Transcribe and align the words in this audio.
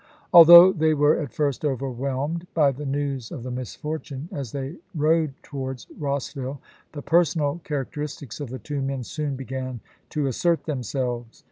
Although 0.33 0.73
they 0.73 0.95
were 0.95 1.15
at 1.19 1.31
first 1.31 1.63
overwhelmed 1.63 2.47
by 2.55 2.71
the 2.71 2.87
news 2.87 3.29
of 3.31 3.43
the 3.43 3.51
misfortune 3.51 4.29
as 4.31 4.51
they 4.51 4.77
rode 4.95 5.35
towards 5.43 5.85
Rossville, 5.95 6.59
the 6.93 7.03
personal 7.03 7.61
charac 7.63 7.91
teristics 7.91 8.41
of 8.41 8.49
the 8.49 8.57
two 8.57 8.81
men 8.81 9.03
soon 9.03 9.35
began 9.35 9.79
to 10.09 10.25
assert 10.25 10.63
them 10.63 10.81
selves. 10.81 11.39